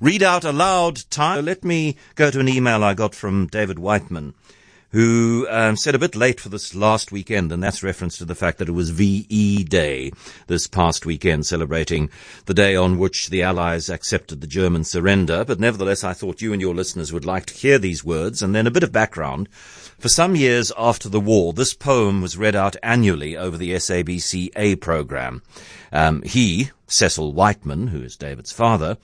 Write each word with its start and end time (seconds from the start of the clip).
read 0.00 0.22
out 0.22 0.44
aloud 0.44 1.02
time. 1.10 1.44
Let 1.44 1.64
me 1.64 1.96
go 2.14 2.30
to 2.30 2.40
an 2.40 2.48
email 2.48 2.84
I 2.84 2.94
got 2.94 3.14
from 3.14 3.46
David 3.46 3.78
Wightman, 3.78 4.34
who 4.90 5.46
um, 5.50 5.76
said 5.76 5.94
a 5.94 5.98
bit 5.98 6.14
late 6.14 6.40
for 6.40 6.48
this 6.48 6.74
last 6.74 7.12
weekend, 7.12 7.52
and 7.52 7.62
that's 7.62 7.82
reference 7.82 8.16
to 8.18 8.24
the 8.24 8.34
fact 8.34 8.58
that 8.58 8.68
it 8.68 8.72
was 8.72 8.90
VE 8.90 9.64
Day 9.64 10.12
this 10.46 10.66
past 10.66 11.04
weekend, 11.04 11.46
celebrating 11.46 12.10
the 12.46 12.54
day 12.54 12.76
on 12.76 12.98
which 12.98 13.28
the 13.28 13.42
Allies 13.42 13.88
accepted 13.88 14.40
the 14.40 14.46
German 14.46 14.84
surrender. 14.84 15.44
But 15.44 15.60
nevertheless, 15.60 16.04
I 16.04 16.12
thought 16.12 16.42
you 16.42 16.52
and 16.52 16.62
your 16.62 16.74
listeners 16.74 17.12
would 17.12 17.26
like 17.26 17.46
to 17.46 17.54
hear 17.54 17.78
these 17.78 18.04
words, 18.04 18.40
and 18.40 18.54
then 18.54 18.66
a 18.66 18.72
bit 18.72 18.82
of 18.82 18.92
background. 18.92 19.48
For 19.98 20.08
some 20.08 20.36
years 20.36 20.70
after 20.78 21.08
the 21.08 21.20
war, 21.20 21.52
this 21.52 21.74
poem 21.74 22.22
was 22.22 22.36
read 22.36 22.54
out 22.54 22.76
annually 22.84 23.36
over 23.36 23.56
the 23.56 23.72
SABC 23.72 24.50
A 24.54 24.76
program. 24.76 25.42
Um, 25.92 26.22
he, 26.22 26.70
Cecil 26.86 27.32
Wightman, 27.32 27.88
who 27.88 28.02
is 28.02 28.16
David's 28.16 28.52
father, 28.52 28.96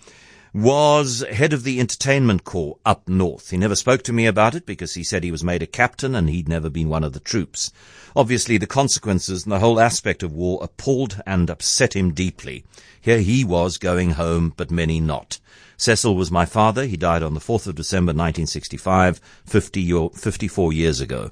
was 0.55 1.25
head 1.33 1.53
of 1.53 1.65
the 1.65 1.81
entertainment 1.81 2.45
corps 2.45 2.79
up 2.87 3.09
north. 3.09 3.51
He 3.51 3.57
never 3.57 3.75
spoke 3.75 4.05
to 4.05 4.13
me 4.13 4.25
about 4.25 4.55
it 4.55 4.65
because 4.65 4.95
he 4.95 5.03
said 5.03 5.25
he 5.25 5.33
was 5.33 5.43
made 5.43 5.65
a 5.65 5.67
captain 5.67 6.15
and 6.15 6.31
he'd 6.31 6.49
never 6.49 6.71
been 6.71 6.89
one 6.89 7.03
of 7.03 7.13
the 7.13 7.19
troops. 7.19 7.73
Obviously, 8.15 8.57
the 8.57 8.67
consequences 8.69 9.43
and 9.43 9.51
the 9.51 9.59
whole 9.59 9.81
aspect 9.81 10.23
of 10.23 10.33
war 10.33 10.61
appalled 10.63 11.21
and 11.27 11.51
upset 11.51 11.97
him 11.97 12.15
deeply. 12.15 12.65
Here 13.01 13.19
he 13.19 13.43
was 13.43 13.79
going 13.79 14.13
home, 14.13 14.55
but 14.57 14.71
many 14.71 15.01
not. 15.01 15.41
Cecil 15.85 16.17
was 16.17 16.31
my 16.31 16.47
father. 16.47 16.87
He 16.87 16.97
died 16.97 17.23
on 17.23 17.35
the 17.35 17.41
4th 17.41 17.67
of 17.67 17.75
December 17.75 18.13
1965, 18.13 19.21
50 19.45 20.09
54 20.15 20.73
years 20.73 21.03
ago. 21.03 21.31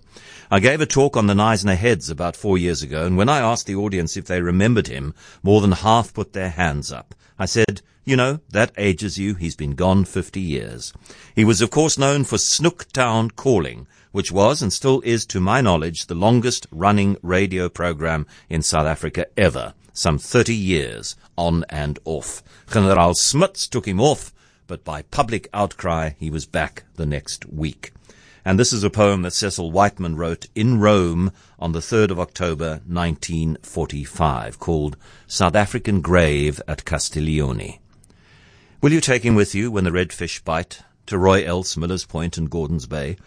I 0.50 0.60
gave 0.60 0.82
a 0.82 0.84
talk 0.84 1.16
on 1.16 1.26
the 1.26 1.32
Knysna 1.32 1.74
Heads 1.74 2.10
about 2.10 2.36
four 2.36 2.58
years 2.58 2.82
ago, 2.82 3.06
and 3.06 3.16
when 3.16 3.30
I 3.30 3.38
asked 3.38 3.66
the 3.66 3.76
audience 3.76 4.14
if 4.14 4.26
they 4.26 4.42
remembered 4.42 4.88
him, 4.88 5.14
more 5.42 5.62
than 5.62 5.72
half 5.72 6.12
put 6.12 6.34
their 6.34 6.50
hands 6.50 6.92
up. 6.92 7.14
I 7.38 7.46
said, 7.46 7.80
you 8.04 8.14
know, 8.14 8.40
that 8.50 8.72
ages 8.76 9.16
you. 9.16 9.36
He's 9.36 9.56
been 9.56 9.74
gone 9.74 10.04
50 10.04 10.38
years. 10.38 10.92
He 11.34 11.46
was, 11.46 11.62
of 11.62 11.70
course, 11.70 11.96
known 11.96 12.24
for 12.24 12.36
Snoektown 12.36 13.34
Calling, 13.34 13.86
which 14.10 14.30
was 14.30 14.60
and 14.60 14.70
still 14.70 15.00
is, 15.00 15.24
to 15.28 15.40
my 15.40 15.62
knowledge, 15.62 16.08
the 16.08 16.14
longest 16.14 16.66
running 16.70 17.16
radio 17.22 17.70
program 17.70 18.26
in 18.50 18.60
South 18.60 18.86
Africa 18.86 19.24
ever. 19.34 19.72
Some 19.94 20.18
30 20.18 20.54
years, 20.54 21.16
on 21.38 21.64
and 21.70 21.98
off. 22.04 22.42
General 22.70 23.14
Smuts 23.14 23.66
took 23.66 23.88
him 23.88 23.98
off, 23.98 24.34
but 24.72 24.84
by 24.84 25.02
public 25.02 25.50
outcry, 25.52 26.12
he 26.18 26.30
was 26.30 26.46
back 26.46 26.84
the 26.94 27.04
next 27.04 27.44
week. 27.44 27.92
And 28.42 28.58
this 28.58 28.72
is 28.72 28.82
a 28.82 28.88
poem 28.88 29.20
that 29.20 29.34
Cecil 29.34 29.70
Wightman 29.70 30.16
wrote 30.16 30.46
in 30.54 30.80
Rome 30.80 31.30
on 31.58 31.72
the 31.72 31.80
3rd 31.80 32.10
of 32.10 32.18
October 32.18 32.80
1945 32.86 34.58
called 34.58 34.96
South 35.26 35.54
African 35.54 36.00
Grave 36.00 36.62
at 36.66 36.86
Castiglione. 36.86 37.80
Will 38.80 38.92
you 38.92 39.02
take 39.02 39.26
him 39.26 39.34
with 39.34 39.54
you 39.54 39.70
when 39.70 39.84
the 39.84 39.92
red 39.92 40.10
fish 40.10 40.40
bite 40.40 40.80
to 41.04 41.18
Rooi 41.18 41.44
Els, 41.44 41.76
Miller's 41.76 42.06
Point 42.06 42.38
and 42.38 42.48
Gordon's 42.48 42.86
Bay? 42.86 43.18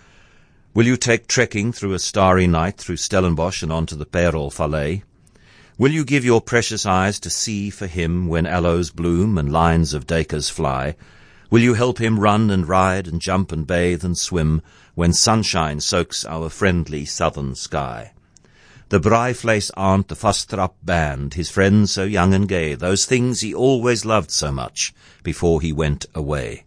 Will 0.73 0.87
you 0.87 0.97
take 0.97 1.27
trekking 1.27 1.71
through 1.71 1.93
a 1.93 1.99
starry 1.99 2.47
night 2.47 2.77
through 2.79 2.97
Stellenbosch 2.97 3.61
and 3.61 3.71
on 3.71 3.85
to 3.85 3.95
the 3.95 4.07
Parel 4.07 4.49
Valley? 4.49 5.03
Will 5.77 5.91
you 5.91 6.05
give 6.05 6.23
your 6.23 6.39
precious 6.39 6.85
eyes 6.85 7.19
to 7.19 7.29
see 7.29 7.69
for 7.69 7.85
him 7.85 8.29
when 8.29 8.45
aloes 8.45 8.91
bloom 8.91 9.37
and 9.37 9.51
lines 9.51 9.93
of 9.93 10.07
duikers 10.07 10.49
fly? 10.49 10.95
Will 11.49 11.61
you 11.61 11.75
help 11.75 11.99
him 11.99 12.19
run 12.19 12.49
and 12.49 12.67
ride 12.67 13.07
and 13.07 13.21
jump 13.21 13.51
and 13.51 13.67
bathe 13.67 14.03
and 14.03 14.17
swim 14.17 14.61
when 14.95 15.13
sunshine 15.13 15.79
soaks 15.79 16.25
our 16.25 16.49
friendly 16.49 17.05
southern 17.05 17.55
sky? 17.55 18.13
The 18.89 18.99
Braaivleis 18.99 19.71
aunt, 19.75 20.07
the 20.07 20.15
Vastrap 20.15 20.73
band, 20.83 21.33
his 21.33 21.49
friends 21.49 21.91
so 21.91 22.03
young 22.03 22.33
and 22.33 22.47
gay, 22.47 22.75
those 22.75 23.05
things 23.05 23.41
he 23.41 23.53
always 23.53 24.05
loved 24.05 24.31
so 24.31 24.51
much 24.51 24.93
before 25.23 25.61
he 25.61 25.73
went 25.73 26.05
away. 26.13 26.65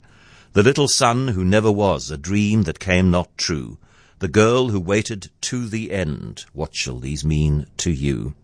The 0.52 0.62
little 0.62 0.88
son 0.88 1.28
who 1.28 1.44
never 1.44 1.70
was, 1.70 2.10
a 2.10 2.16
dream 2.16 2.64
that 2.64 2.80
came 2.80 3.10
not 3.10 3.36
true. 3.36 3.78
The 4.18 4.28
girl 4.28 4.70
who 4.70 4.80
waited 4.80 5.30
to 5.42 5.68
the 5.68 5.92
end. 5.92 6.44
What 6.52 6.74
shall 6.74 6.98
these 6.98 7.24
mean 7.24 7.66
to 7.78 7.92
you? 7.92 8.34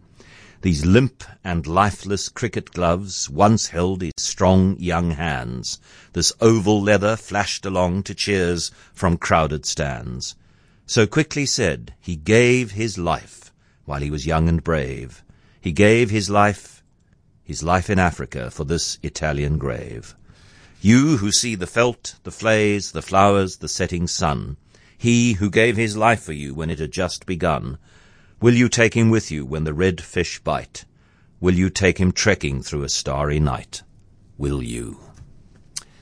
These 0.64 0.86
limp 0.86 1.24
and 1.44 1.66
lifeless 1.66 2.30
cricket 2.30 2.70
gloves 2.70 3.28
once 3.28 3.66
held 3.66 4.00
his 4.00 4.14
strong 4.16 4.78
young 4.78 5.10
hands. 5.10 5.78
This 6.14 6.32
oval 6.40 6.80
leather 6.80 7.16
flashed 7.16 7.66
along 7.66 8.04
to 8.04 8.14
cheers 8.14 8.70
from 8.94 9.18
crowded 9.18 9.66
stands. 9.66 10.36
So 10.86 11.06
quickly 11.06 11.44
said, 11.44 11.92
he 12.00 12.16
gave 12.16 12.70
his 12.70 12.96
life 12.96 13.52
while 13.84 14.00
he 14.00 14.10
was 14.10 14.24
young 14.24 14.48
and 14.48 14.64
brave. 14.64 15.22
He 15.60 15.70
gave 15.70 16.08
his 16.08 16.30
life, 16.30 16.82
his 17.42 17.62
life 17.62 17.90
in 17.90 17.98
Africa, 17.98 18.50
for 18.50 18.64
this 18.64 18.98
Italian 19.02 19.58
grave. 19.58 20.16
You 20.80 21.18
who 21.18 21.30
see 21.30 21.56
the 21.56 21.66
veldt, 21.66 22.14
the 22.22 22.30
vleis, 22.30 22.92
the 22.92 23.02
flowers, 23.02 23.58
the 23.58 23.68
setting 23.68 24.06
sun, 24.06 24.56
he 24.96 25.34
who 25.34 25.50
gave 25.50 25.76
his 25.76 25.94
life 25.94 26.22
for 26.22 26.32
you 26.32 26.54
when 26.54 26.70
it 26.70 26.78
had 26.78 26.90
just 26.90 27.26
begun, 27.26 27.76
will 28.40 28.54
you 28.54 28.68
take 28.68 28.94
him 28.94 29.10
with 29.10 29.30
you 29.30 29.44
when 29.44 29.64
the 29.64 29.74
red 29.74 30.00
fish 30.00 30.38
bite? 30.40 30.84
Will 31.40 31.54
you 31.54 31.70
take 31.70 31.98
him 31.98 32.12
trekking 32.12 32.62
through 32.62 32.84
a 32.84 32.88
starry 32.88 33.38
night? 33.38 33.82
Will 34.38 34.62
you? 34.62 35.00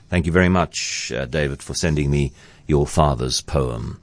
Thank 0.09 0.25
you 0.25 0.31
very 0.31 0.49
much, 0.49 1.11
uh, 1.11 1.25
David, 1.25 1.61
for 1.61 1.73
sending 1.73 2.09
me 2.11 2.33
your 2.67 2.87
father's 2.87 3.41
poem. 3.41 4.01